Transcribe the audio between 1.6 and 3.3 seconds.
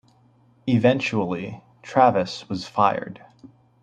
Travis was fired.